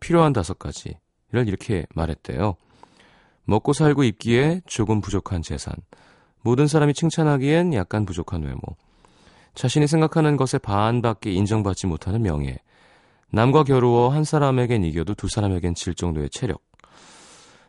필요한 0.00 0.32
다섯 0.32 0.58
가지를 0.58 0.98
이렇게 1.46 1.86
말했대요. 1.94 2.56
먹고 3.44 3.72
살고 3.72 4.04
입기에 4.04 4.60
조금 4.66 5.00
부족한 5.00 5.42
재산. 5.42 5.74
모든 6.42 6.66
사람이 6.66 6.94
칭찬하기엔 6.94 7.74
약간 7.74 8.04
부족한 8.04 8.42
외모. 8.42 8.60
자신이 9.54 9.86
생각하는 9.86 10.36
것의 10.36 10.60
반밖에 10.62 11.32
인정받지 11.32 11.86
못하는 11.86 12.22
명예. 12.22 12.58
남과 13.30 13.64
겨루어 13.64 14.10
한 14.10 14.24
사람에겐 14.24 14.84
이겨도 14.84 15.14
두 15.14 15.28
사람에겐 15.28 15.74
질 15.74 15.94
정도의 15.94 16.28
체력. 16.30 16.62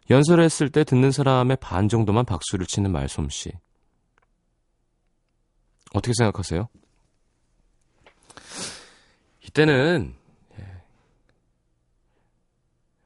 연설을 0.10 0.44
했을 0.44 0.70
때 0.70 0.84
듣는 0.84 1.12
사람의 1.12 1.58
반 1.62 1.88
정도만 1.88 2.26
박수를 2.26 2.66
치는 2.66 2.92
말솜씨. 2.92 3.52
어떻게 5.94 6.14
생각하세요? 6.18 6.68
이때는 9.46 10.16
예, 10.58 10.82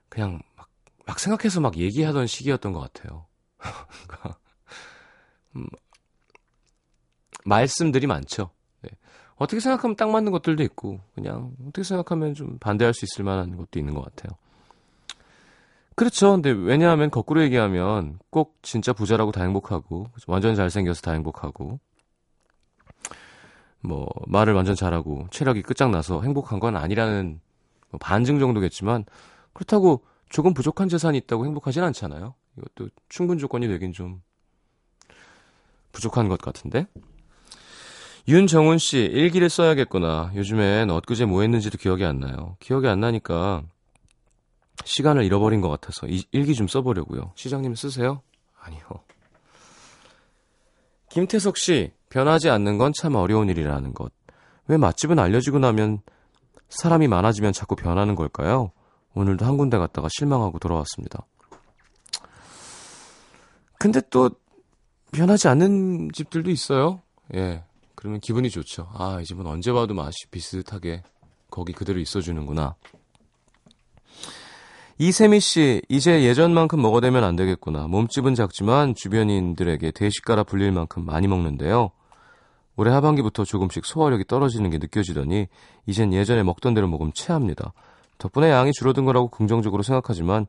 그냥 0.10 0.40
막, 0.56 0.70
막 1.06 1.20
생각해서 1.20 1.60
막 1.60 1.78
얘기하던 1.78 2.26
시기였던 2.26 2.72
것 2.74 2.80
같아요. 2.80 3.26
음, 5.58 5.68
말씀들이 7.46 8.08
많죠. 8.08 8.52
네. 8.82 8.90
어떻게 9.36 9.60
생각하면 9.60 9.96
딱 9.96 10.10
맞는 10.10 10.32
것들도 10.32 10.64
있고, 10.64 11.00
그냥 11.16 11.54
어떻게 11.62 11.84
생각하면 11.84 12.34
좀 12.34 12.58
반대할 12.60 12.94
수 12.94 13.06
있을 13.06 13.24
만한 13.24 13.58
것도 13.58 13.80
있는 13.80 13.94
것 13.94 14.04
같아요. 14.04 14.38
그렇죠. 15.96 16.34
근데 16.34 16.52
왜냐하면 16.52 17.10
거꾸로 17.10 17.42
얘기하면 17.42 18.20
꼭 18.30 18.58
진짜 18.62 18.94
부자라고 18.94 19.32
다 19.32 19.42
행복하고, 19.42 20.12
완전 20.28 20.56
잘생겨서 20.56 21.02
다 21.02 21.12
행복하고, 21.14 21.80
뭐, 23.80 24.08
말을 24.28 24.54
완전 24.54 24.76
잘하고, 24.76 25.28
체력이 25.32 25.64
끝장나서 25.64 26.22
행복한 26.22 26.60
건 26.60 26.76
아니라는 26.76 27.40
뭐 27.90 28.00
반증 28.00 28.40
정도겠지만, 28.40 29.06
그렇다고 29.54 30.04
조금 30.30 30.54
부족한 30.54 30.90
재산이 30.90 31.18
있다고 31.20 31.46
행복하진 31.46 31.84
않잖아요. 31.84 32.36
이것도 32.58 32.90
충분 33.10 33.38
조건이 33.38 33.68
되긴 33.68 33.92
좀 33.94 34.22
부족한 35.92 36.28
것 36.28 36.40
같은데. 36.40 36.88
윤정훈 38.28 38.78
씨, 38.78 38.98
일기를 39.00 39.50
써야겠구나. 39.50 40.32
요즘엔 40.36 40.90
엊그제 40.90 41.26
뭐 41.26 41.42
했는지도 41.42 41.78
기억이 41.78 42.04
안 42.04 42.20
나요. 42.20 42.58
기억이 42.60 42.88
안 42.88 43.00
나니까 43.00 43.64
시간을 44.84 45.24
잃어버린 45.24 45.62
것 45.62 45.70
같아서 45.70 46.08
이- 46.08 46.26
일기 46.32 46.54
좀 46.54 46.68
써보려고요. 46.68 47.32
시장님 47.36 47.76
쓰세요? 47.76 48.22
아니요. 48.60 48.82
김태석 51.10 51.58
씨, 51.58 51.94
변하지 52.10 52.50
않는 52.50 52.78
건 52.78 52.92
참 52.94 53.16
어려운 53.16 53.50
일이라는 53.50 53.94
것. 53.94 54.12
왜 54.68 54.76
맛집은 54.78 55.18
알려지고 55.20 55.60
나면 55.60 56.02
사람이 56.70 57.08
많아지면 57.08 57.54
자꾸 57.54 57.76
변하는 57.78 58.16
걸까요? 58.16 58.72
오늘도 59.14 59.46
한 59.46 59.58
군데 59.58 59.78
갔다가 59.78 60.10
실망하고 60.12 60.60
돌아왔습니다. 60.60 61.26
근데 63.80 64.02
또 64.10 64.30
변하지 65.12 65.48
않는 65.48 66.10
집들도 66.14 66.50
있어요. 66.52 67.02
예. 67.34 67.64
그러면 67.96 68.20
기분이 68.20 68.50
좋죠. 68.50 68.90
아, 68.94 69.20
이 69.22 69.26
집은 69.26 69.46
언제 69.48 69.72
봐도 69.72 69.94
맛이 69.94 70.28
비슷하게 70.30 71.04
거기 71.50 71.74
그대로 71.74 72.00
있어주는구나. 72.00 72.76
이세미 75.00 75.40
씨, 75.40 75.82
이제 75.90 76.24
예전만큼 76.24 76.82
먹어대면 76.82 77.24
안 77.24 77.36
되겠구나. 77.36 77.88
몸집은 77.88 78.34
작지만 78.36 78.96
주변인들에게 78.96 79.92
대식가라 79.92 80.44
불릴 80.44 80.72
만큼 80.72 81.06
많이 81.06 81.28
먹는데요. 81.28 81.92
올해 82.76 82.92
하반기부터 82.92 83.44
조금씩 83.44 83.86
소화력이 83.86 84.26
떨어지는 84.26 84.70
게 84.70 84.78
느껴지더니 84.78 85.48
이젠 85.86 86.14
예전에 86.14 86.44
먹던 86.44 86.74
대로 86.74 86.88
먹으면 86.88 87.12
체합니다. 87.14 87.74
덕분에 88.18 88.50
양이 88.50 88.72
줄어든 88.72 89.06
거라고 89.06 89.30
긍정적으로 89.30 89.84
생각하지만 89.84 90.48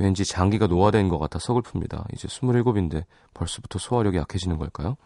왠지 0.00 0.24
장기가 0.24 0.66
노화된 0.66 1.08
것 1.08 1.18
같아 1.18 1.38
서글픕니다. 1.38 2.06
이제 2.14 2.26
27인데 2.26 3.04
벌써부터 3.34 3.78
소화력이 3.78 4.16
약해지는 4.16 4.56
걸까요? 4.56 4.96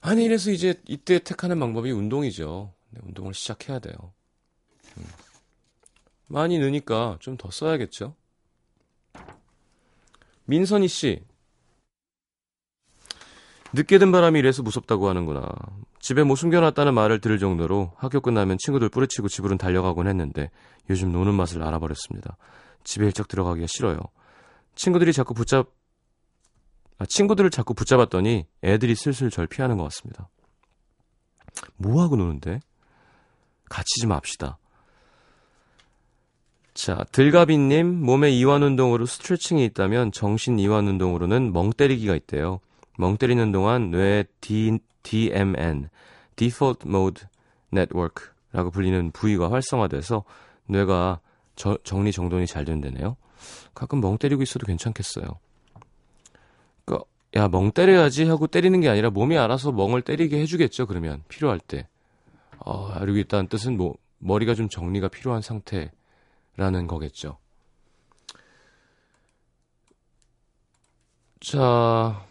아니 0.00 0.24
이래서 0.24 0.50
이제 0.50 0.80
이때 0.88 1.18
택하는 1.18 1.60
방법이 1.60 1.90
운동이죠. 1.90 2.72
네, 2.90 3.00
운동을 3.04 3.34
시작해야 3.34 3.78
돼요. 3.78 3.94
음. 4.96 5.04
많이 6.28 6.58
느니까 6.58 7.18
좀 7.20 7.36
더 7.36 7.50
써야겠죠. 7.50 8.14
민선희 10.46 10.88
씨. 10.88 11.22
늦게 13.74 13.98
든 13.98 14.10
바람이 14.12 14.38
이래서 14.38 14.62
무섭다고 14.62 15.10
하는구나. 15.10 15.46
집에 16.00 16.24
뭐 16.24 16.36
숨겨놨다는 16.36 16.94
말을 16.94 17.20
들을 17.20 17.38
정도로 17.38 17.92
학교 17.96 18.20
끝나면 18.22 18.56
친구들 18.56 18.88
뿌리치고 18.88 19.28
집으로 19.28 19.58
달려가곤 19.58 20.08
했는데 20.08 20.50
요즘 20.88 21.12
노는 21.12 21.34
맛을 21.34 21.62
알아버렸습니다. 21.62 22.38
집에 22.84 23.06
일찍 23.06 23.28
들어가기가 23.28 23.66
싫어요. 23.68 23.98
친구들이 24.74 25.12
자꾸 25.12 25.34
붙잡, 25.34 25.68
아, 26.98 27.06
친구들을 27.06 27.50
자꾸 27.50 27.74
붙잡았더니 27.74 28.46
애들이 28.64 28.94
슬슬 28.94 29.30
절 29.30 29.46
피하는 29.46 29.76
것 29.76 29.84
같습니다. 29.84 30.28
뭐 31.76 32.02
하고 32.02 32.16
노는데? 32.16 32.60
같이 33.68 34.00
좀 34.00 34.12
합시다. 34.12 34.58
자, 36.74 37.04
들가비님, 37.10 38.02
몸의 38.02 38.38
이완 38.38 38.62
운동으로 38.62 39.04
스트레칭이 39.04 39.64
있다면 39.64 40.12
정신 40.12 40.58
이완 40.60 40.86
운동으로는 40.86 41.52
멍 41.52 41.70
때리기가 41.72 42.14
있대요. 42.14 42.60
멍 42.96 43.16
때리는 43.16 43.50
동안 43.50 43.90
뇌의 43.90 44.26
D, 44.40 44.78
DMN, 45.02 45.88
Default 46.36 46.88
Mode 46.88 47.26
Network라고 47.72 48.70
불리는 48.70 49.10
부위가 49.10 49.50
활성화돼서 49.50 50.24
뇌가 50.66 51.20
저- 51.58 51.76
정리 51.82 52.12
정돈이 52.12 52.46
잘 52.46 52.64
된다네요. 52.64 53.16
가끔 53.74 54.00
멍 54.00 54.16
때리고 54.16 54.42
있어도 54.44 54.64
괜찮겠어요. 54.64 55.40
그니까, 56.84 57.04
야, 57.34 57.48
멍 57.48 57.72
때려야지 57.72 58.26
하고 58.26 58.46
때리는 58.46 58.80
게 58.80 58.88
아니라 58.88 59.10
몸이 59.10 59.36
알아서 59.36 59.72
멍을 59.72 60.02
때리게 60.02 60.40
해주겠죠, 60.40 60.86
그러면. 60.86 61.24
필요할 61.28 61.58
때. 61.58 61.88
어, 62.60 62.88
알고 62.90 63.18
있다는 63.18 63.48
뜻은 63.48 63.76
뭐, 63.76 63.96
머리가 64.18 64.54
좀 64.54 64.68
정리가 64.68 65.08
필요한 65.08 65.42
상태라는 65.42 66.86
거겠죠. 66.86 67.38
자, 71.40 72.24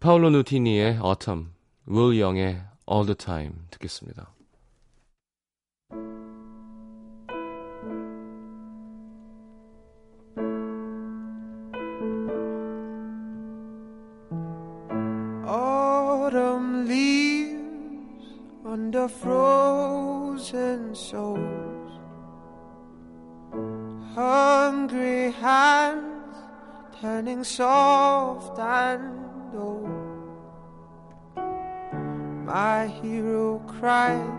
파울로 0.00 0.28
누티니의 0.30 0.98
Autumn, 1.02 1.48
윌 1.86 2.20
영의 2.20 2.62
All 2.90 3.06
the 3.06 3.14
Time 3.14 3.54
듣겠습니다. 3.70 4.30
Turning 27.40 27.44
soft 27.44 28.58
and 28.58 29.54
old. 29.54 29.88
My 32.46 32.86
hero 32.86 33.60
cried 33.66 34.32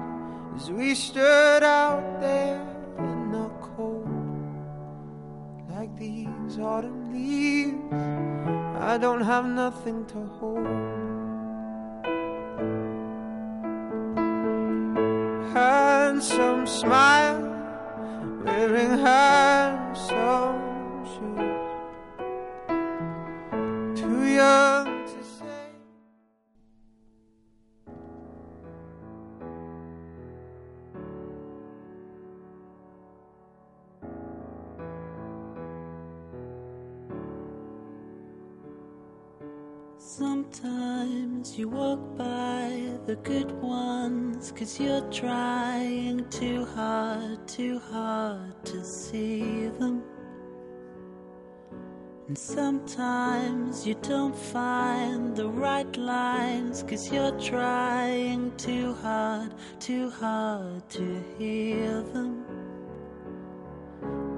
as 0.56 0.70
we 0.70 0.96
stood 0.96 1.64
out 1.64 2.20
there 2.20 2.62
in 3.00 3.32
the 3.32 3.50
cold. 3.76 4.08
Like 5.70 5.98
these 5.98 6.60
autumn 6.60 7.12
leaves, 7.12 7.94
I 8.82 8.98
don't 8.98 9.22
have 9.22 9.46
nothing 9.46 10.06
to 10.08 10.20
hold. 10.40 10.68
handsome 15.54 16.66
smile, 16.66 17.42
wearing 18.46 18.98
handsome 19.00 19.31
cause 44.62 44.80
you're 44.80 45.10
trying 45.10 46.24
too 46.30 46.64
hard, 46.76 47.48
too 47.48 47.80
hard 47.80 48.64
to 48.64 48.84
see 48.84 49.70
them. 49.80 50.04
And 52.28 52.38
sometimes 52.38 53.88
you 53.88 53.96
don't 54.04 54.36
find 54.36 55.36
the 55.36 55.48
right 55.48 55.98
lines 55.98 56.84
cause 56.84 57.12
you're 57.12 57.36
trying 57.40 58.56
too 58.58 58.94
hard, 59.02 59.56
too 59.80 60.12
hard 60.12 60.88
to 60.90 61.24
hear 61.40 62.04
them. 62.14 62.46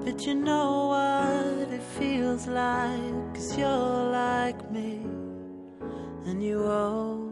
But 0.06 0.26
you 0.26 0.36
know 0.36 0.86
what 0.88 1.70
it 1.70 1.82
feels 1.98 2.46
like 2.46 3.34
cause 3.34 3.58
you're 3.58 4.10
like 4.10 4.70
me 4.70 5.02
and 6.24 6.42
you 6.42 6.60
won't 6.60 7.23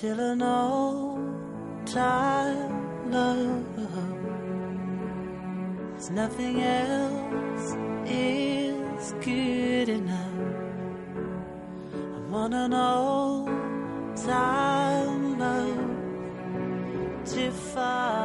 till 0.00 0.18
an 0.18 0.40
old 0.40 1.86
time 1.86 3.10
love. 3.10 3.66
Cause 5.92 6.10
nothing 6.10 6.62
else 6.62 7.76
is 8.06 9.12
good 9.20 9.90
enough. 9.90 10.38
I'm 12.16 12.32
on 12.32 12.54
an 12.54 12.72
old 12.72 13.48
time 14.16 15.38
love. 15.38 15.90
to 17.26 17.50
find 17.50 18.19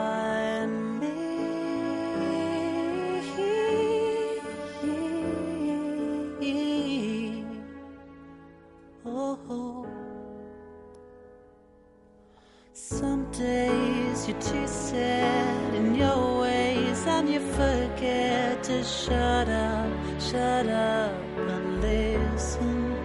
shut 19.05 19.49
up, 19.49 19.91
shut 20.19 20.67
up 20.67 21.13
and 21.37 21.81
listen. 21.81 22.95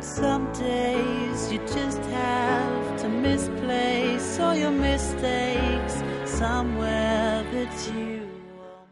Some 0.00 0.50
days 0.52 1.52
you 1.52 1.58
just 1.66 2.02
have 2.04 3.00
to 3.02 3.08
misplace 3.08 4.40
all 4.40 4.56
your 4.56 4.70
mistakes 4.70 6.02
somewhere 6.24 7.44
that 7.52 7.72
you 7.92 8.26
will 8.56 8.86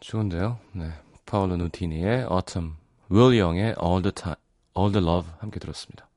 좋은데요. 0.00 0.58
네. 0.72 0.92
파울로 1.26 1.56
누티니의 1.56 2.26
Autumn, 2.30 2.76
윌 3.10 3.38
영의 3.38 3.74
All 3.80 4.02
the 4.02 4.12
Time, 4.12 4.36
All 4.76 4.90
the 4.90 5.04
Love 5.04 5.30
함께 5.38 5.60
들었습니다. 5.60 6.08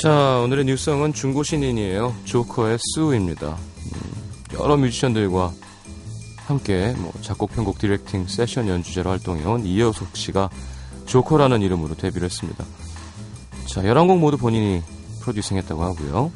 자, 0.00 0.38
오늘의 0.44 0.66
뉴스성은 0.66 1.12
중고 1.12 1.42
신인이에요. 1.42 2.14
조커의 2.24 2.78
수입니다. 2.94 3.48
음, 3.48 4.58
여러 4.60 4.76
뮤지션들과 4.76 5.50
함께 6.36 6.94
뭐 6.98 7.12
작곡, 7.20 7.50
편곡, 7.50 7.78
디렉팅, 7.78 8.28
세션 8.28 8.68
연주자로 8.68 9.10
활동해온 9.10 9.66
이효석 9.66 10.16
씨가 10.16 10.50
조커라는 11.06 11.62
이름으로 11.62 11.96
데뷔를 11.96 12.26
했습니다. 12.26 12.64
자, 13.66 13.82
11곡 13.82 14.18
모두 14.20 14.36
본인이 14.36 14.84
프로듀싱했다고 15.20 15.82
하고요. 15.82 16.30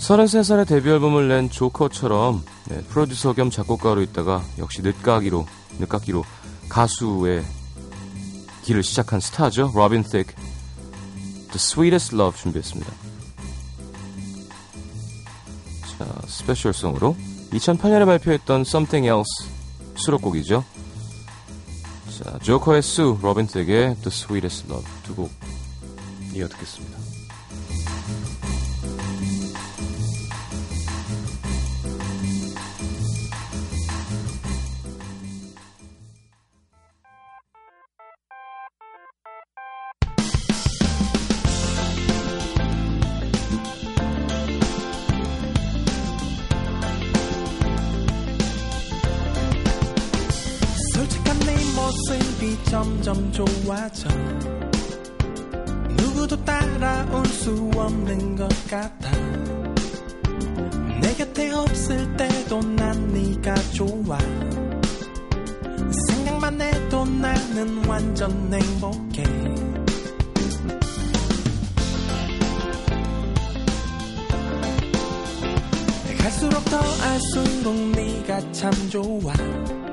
33살에 0.00 0.66
데뷔 0.66 0.90
앨범을 0.90 1.28
낸 1.28 1.48
조커처럼 1.48 2.42
네, 2.70 2.82
프로듀서 2.88 3.34
겸 3.34 3.50
작곡가로 3.50 4.02
있다가 4.02 4.42
역시 4.58 4.82
늦가기로 4.82 5.46
늦깎이로 5.78 6.24
가수의 6.68 7.44
길을 8.64 8.82
시작한 8.82 9.20
스타죠. 9.20 9.70
로빈 9.76 10.02
틱 10.02 10.26
The 11.48 11.56
Sweetest 11.56 12.14
Love 12.14 12.38
준비했습니다. 12.38 12.92
자, 15.98 16.04
스페셜송으로 16.26 17.16
2008년에 17.52 18.04
발표했던 18.06 18.60
Something 18.62 19.06
Else 19.06 19.50
수록곡이죠. 19.96 20.64
자, 22.22 22.38
조커의 22.40 22.82
수, 22.82 23.18
로빈 23.22 23.46
틱의 23.46 23.96
The 23.96 24.06
Sweetest 24.06 24.66
Love 24.70 24.86
두 25.04 25.14
곡 25.14 25.30
이어 26.34 26.46
듣겠습니다. 26.48 27.07
점점 52.78 53.32
좋아져. 53.32 54.08
누구도 55.96 56.36
따라올 56.44 57.26
수 57.26 57.50
없는 57.74 58.36
것 58.36 58.48
같아. 58.70 59.10
내 61.00 61.12
곁에 61.14 61.50
없을 61.50 62.16
때도 62.16 62.60
난 62.60 63.08
네가 63.08 63.52
좋아. 63.72 64.16
생각만 66.06 66.60
해도 66.60 67.04
나는 67.04 67.84
완전 67.88 68.30
행복해. 68.54 69.24
갈수록 76.16 76.64
더 76.66 76.78
알수록 77.02 77.74
네가 77.96 78.52
참 78.52 78.70
좋아. 78.88 79.34
이 79.34 79.87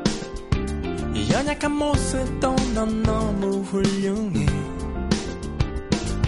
연약한 1.36 1.70
모습도 1.70 2.56
넌 2.74 3.04
너무 3.04 3.62
훌륭해. 3.64 4.46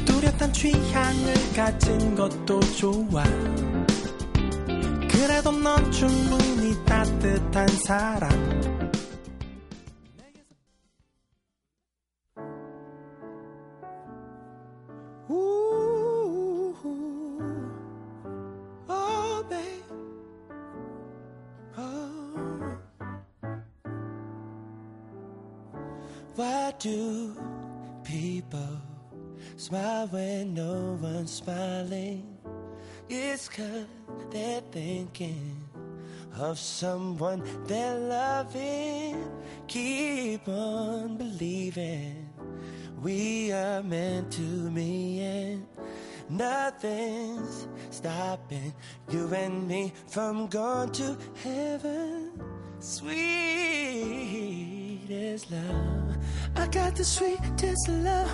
뚜렷한 0.05 0.51
취향을 0.51 1.33
가진 1.55 2.13
것도 2.13 2.59
좋아. 2.75 3.23
그래도 5.09 5.49
넌 5.53 5.89
충분히 5.93 6.73
따뜻한 6.85 7.67
사람. 7.85 8.29
우, 15.29 15.56
do 26.79 27.35
people 28.03 28.81
smile 29.55 30.07
when 30.07 30.53
no 30.53 30.97
one's 31.01 31.31
smiling? 31.31 32.37
It's 33.09 33.49
cause 33.49 33.85
they're 34.31 34.61
thinking 34.71 35.63
of 36.39 36.59
someone 36.59 37.43
they're 37.65 37.97
loving. 37.97 39.31
Keep 39.67 40.47
on 40.47 41.17
believing 41.17 42.29
we 43.01 43.51
are 43.51 43.83
meant 43.83 44.31
to 44.31 44.69
be 44.71 45.19
and 45.21 45.65
nothing's 46.29 47.67
stopping 47.89 48.73
you 49.09 49.33
and 49.33 49.67
me 49.67 49.93
from 50.07 50.47
going 50.47 50.91
to 50.91 51.17
heaven. 51.43 52.31
Sweetest 52.79 53.17
love, 55.51 56.06
I 56.57 56.67
got 56.67 56.95
the 56.95 57.05
sweetest 57.05 57.87
love. 57.87 58.31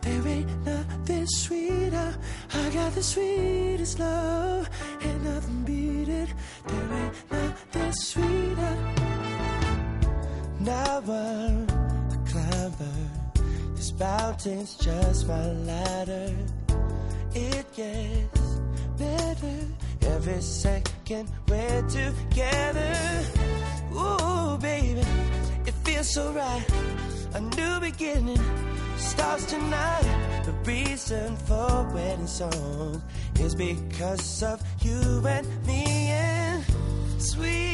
There 0.00 0.26
ain't 0.28 0.66
nothing 0.66 1.26
sweeter. 1.26 2.14
I 2.52 2.70
got 2.70 2.94
the 2.94 3.02
sweetest 3.02 3.98
love, 3.98 4.68
and 5.00 5.24
nothing 5.24 5.62
beat 5.64 6.08
it. 6.08 6.28
There 6.66 6.92
ain't 7.00 7.14
nothing 7.30 7.92
sweeter. 7.92 8.76
Now 10.60 10.98
I'm 10.98 11.68
a 12.10 12.18
climber. 12.26 12.96
This 13.76 13.92
mountain's 13.98 14.74
just 14.74 15.28
my 15.28 15.46
ladder. 15.70 16.34
It 17.34 17.66
gets 17.74 18.40
better 18.98 19.58
every 20.02 20.40
second 20.42 21.30
we're 21.48 21.82
together. 21.88 23.24
Ooh, 23.94 24.58
baby, 24.58 25.04
it 25.66 25.74
feels 25.84 26.10
so 26.12 26.32
right. 26.32 27.13
A 27.34 27.40
new 27.40 27.80
beginning 27.80 28.38
starts 28.96 29.44
tonight. 29.46 30.42
The 30.44 30.52
reason 30.70 31.36
for 31.36 31.82
wedding 31.92 32.28
songs 32.28 33.02
is 33.40 33.56
because 33.56 34.42
of 34.44 34.62
you 34.82 35.26
and 35.26 35.66
me 35.66 35.84
and 36.10 36.64
sweet 37.18 37.73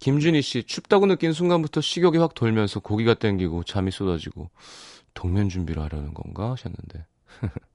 김준희 0.00 0.42
씨, 0.42 0.64
춥다고 0.64 1.06
느낀 1.06 1.32
순간부터 1.32 1.80
식욕이 1.82 2.18
확 2.18 2.34
돌면서 2.34 2.80
고기가 2.80 3.14
땡기고 3.14 3.64
잠이 3.64 3.90
쏟아지고 3.90 4.50
동면 5.14 5.48
준비를 5.48 5.82
하려는 5.82 6.14
건가 6.14 6.52
하셨는데. 6.52 7.06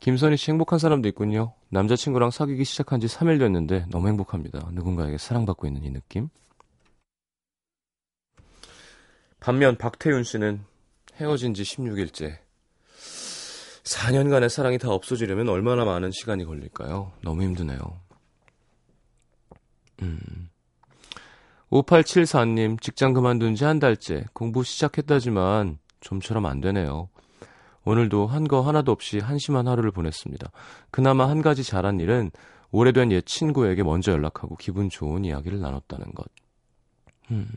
김선희 0.00 0.36
씨 0.36 0.50
행복한 0.50 0.78
사람도 0.78 1.08
있군요. 1.08 1.54
남자친구랑 1.70 2.30
사귀기 2.30 2.64
시작한 2.64 3.00
지 3.00 3.06
3일 3.08 3.38
됐는데 3.40 3.86
너무 3.90 4.08
행복합니다. 4.08 4.68
누군가에게 4.72 5.18
사랑받고 5.18 5.66
있는 5.66 5.82
이 5.84 5.90
느낌. 5.90 6.28
반면 9.40 9.76
박태윤 9.76 10.24
씨는 10.24 10.64
헤어진 11.16 11.54
지 11.54 11.62
16일째. 11.62 12.36
4년간의 13.82 14.50
사랑이 14.50 14.78
다 14.78 14.90
없어지려면 14.90 15.48
얼마나 15.48 15.84
많은 15.86 16.10
시간이 16.10 16.44
걸릴까요? 16.44 17.12
너무 17.22 17.42
힘드네요. 17.42 17.78
음. 20.02 20.48
5874님, 21.70 22.80
직장 22.80 23.12
그만둔 23.12 23.54
지 23.54 23.64
한 23.64 23.78
달째 23.78 24.24
공부 24.32 24.64
시작했다지만 24.64 25.78
좀처럼 26.00 26.46
안 26.46 26.60
되네요. 26.60 27.08
오늘도 27.84 28.26
한 28.26 28.44
거 28.44 28.60
하나도 28.62 28.92
없이 28.92 29.18
한심한 29.18 29.66
하루를 29.68 29.90
보냈습니다. 29.90 30.50
그나마 30.90 31.28
한 31.28 31.42
가지 31.42 31.62
잘한 31.64 32.00
일은 32.00 32.30
오래된 32.70 33.12
옛 33.12 33.24
친구에게 33.24 33.82
먼저 33.82 34.12
연락하고 34.12 34.56
기분 34.56 34.88
좋은 34.90 35.24
이야기를 35.24 35.60
나눴다는 35.60 36.12
것. 36.14 36.26
음. 37.30 37.48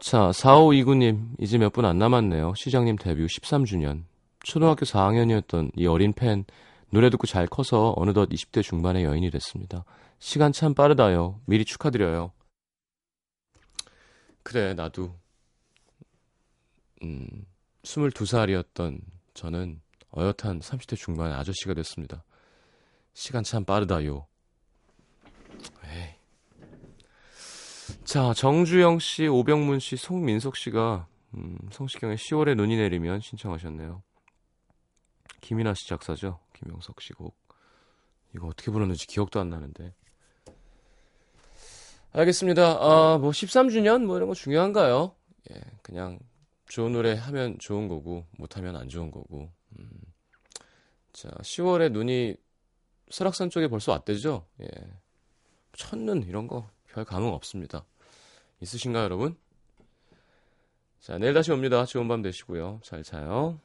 자, 0.00 0.30
4529님, 0.32 1.36
이제 1.38 1.58
몇 1.58 1.72
분 1.72 1.84
안 1.84 1.98
남았네요. 1.98 2.54
시장님 2.56 2.96
데뷔 2.96 3.26
13주년. 3.26 4.02
초등학교 4.40 4.84
4학년이었던 4.84 5.70
이 5.76 5.86
어린 5.86 6.12
팬, 6.12 6.44
노래 6.92 7.08
듣고 7.08 7.26
잘 7.26 7.46
커서 7.46 7.94
어느덧 7.96 8.28
20대 8.28 8.62
중반의 8.62 9.04
여인이 9.04 9.30
됐습니다. 9.30 9.86
시간 10.18 10.52
참 10.52 10.74
빠르다요. 10.74 11.40
미리 11.46 11.64
축하드려요. 11.64 12.32
그래, 14.42 14.74
나도. 14.74 15.18
음, 17.02 17.46
22살이었던 17.82 19.00
저는 19.32 19.80
어엿한 20.14 20.60
30대 20.60 20.94
중반의 20.98 21.34
아저씨가 21.34 21.72
됐습니다. 21.72 22.24
시간 23.14 23.42
참 23.42 23.64
빠르다요. 23.64 24.26
에이. 25.86 26.14
자, 28.04 28.34
정주영 28.34 28.98
씨, 28.98 29.26
오병문 29.26 29.78
씨, 29.78 29.96
송민석 29.96 30.56
씨가 30.56 31.06
음, 31.36 31.56
성시경의 31.70 32.18
10월에 32.18 32.54
눈이 32.54 32.76
내리면 32.76 33.20
신청하셨네요. 33.22 34.02
김이나 35.40 35.72
씨 35.72 35.88
작사죠. 35.88 36.38
김영석 36.62 37.00
씨 37.00 37.12
곡. 37.12 37.36
이거 38.34 38.48
어떻게 38.48 38.70
불렀는지 38.70 39.06
기억도 39.06 39.40
안 39.40 39.50
나는데. 39.50 39.94
알겠습니다. 42.12 42.78
아, 42.80 43.18
뭐 43.18 43.30
13주년 43.30 44.04
뭐 44.04 44.16
이런 44.16 44.28
거 44.28 44.34
중요한가요? 44.34 45.14
예, 45.50 45.60
그냥 45.82 46.18
좋은 46.68 46.92
노래 46.92 47.14
하면 47.14 47.58
좋은 47.58 47.88
거고 47.88 48.26
못 48.36 48.56
하면 48.56 48.76
안 48.76 48.88
좋은 48.88 49.10
거고. 49.10 49.50
음. 49.78 49.90
자, 51.12 51.28
10월에 51.28 51.92
눈이 51.92 52.36
설악산 53.10 53.50
쪽에 53.50 53.68
벌써 53.68 53.92
왔대죠? 53.92 54.46
예. 54.62 54.66
첫눈 55.74 56.22
이런 56.24 56.46
거 56.46 56.70
별 56.92 57.04
감흥 57.06 57.28
없습니다. 57.32 57.84
있으신가요, 58.60 59.04
여러분? 59.04 59.36
자, 61.00 61.18
내일 61.18 61.32
다시 61.32 61.50
옵니다. 61.50 61.84
좋은 61.86 62.06
밤 62.06 62.20
되시고요. 62.22 62.80
잘 62.84 63.02
자요. 63.02 63.58